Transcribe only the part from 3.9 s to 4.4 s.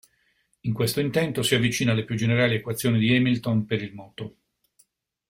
moto.